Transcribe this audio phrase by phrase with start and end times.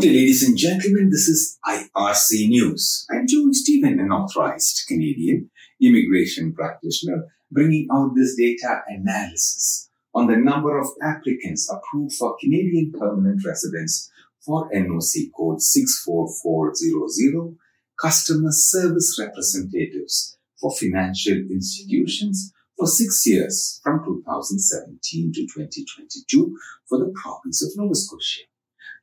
[0.00, 1.10] Day, ladies and gentlemen.
[1.10, 3.06] This is IRC News.
[3.10, 10.38] I'm Joy Stephen, an authorized Canadian immigration practitioner, bringing out this data analysis on the
[10.38, 14.10] number of applicants approved for Canadian permanent residence
[14.40, 17.58] for NOC code 64400,
[18.00, 26.56] customer service representatives for financial institutions for six years from 2017 to 2022
[26.88, 28.49] for the province of Nova Scotia.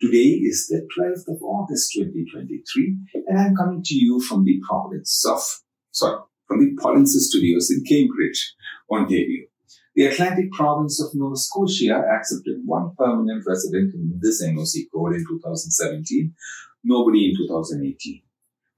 [0.01, 5.25] Today is the 12th of August 2023, and I'm coming to you from the province
[5.27, 5.41] of,
[5.91, 8.55] sorry, from the Polinsys Studios in Cambridge,
[8.91, 9.47] Ontario.
[9.95, 15.25] The Atlantic province of Nova Scotia accepted one permanent resident in this NOC code in
[15.27, 16.33] 2017,
[16.83, 18.21] nobody in 2018.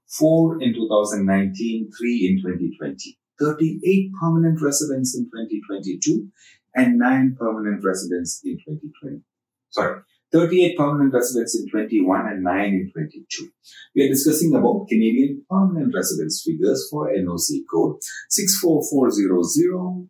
[0.08, 3.18] Four in 2019, three in 2020.
[3.38, 6.28] 38 permanent residents in 2022
[6.74, 9.22] and 9 permanent residents in 2020.
[9.70, 10.00] Sorry,
[10.32, 13.48] 38 permanent residents in 21 and 9 in 22.
[13.94, 17.96] We are discussing about Canadian permanent residence figures for NOC code
[18.28, 20.08] 64400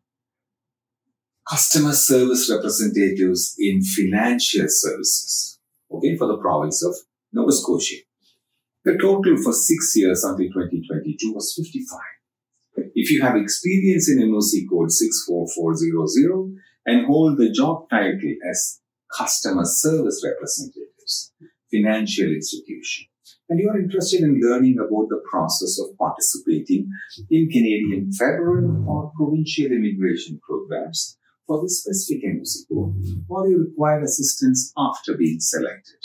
[1.49, 5.59] customer service representatives in financial services.
[5.91, 6.95] Okay, for the province of
[7.33, 7.97] Nova Scotia.
[8.85, 11.99] The total for six years until 2022 was 55.
[12.95, 18.80] If you have experience in NOC code 64400 and hold the job title as
[19.17, 21.33] customer service representatives,
[21.71, 23.07] financial institution,
[23.49, 26.89] and you are interested in learning about the process of participating
[27.31, 32.23] in Canadian federal or provincial immigration programs for the specific
[32.73, 32.95] code,
[33.29, 35.99] or you require assistance after being selected,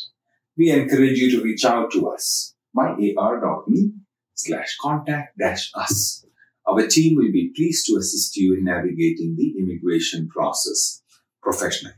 [0.58, 3.92] we encourage you to reach out to us by ar.me
[4.34, 6.26] slash contact dash us.
[6.68, 11.04] Our team will be pleased to assist you in navigating the immigration process
[11.44, 11.94] professionally.